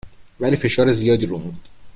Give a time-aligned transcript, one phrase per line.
[0.39, 1.69] ولی فشار زیادی روم بود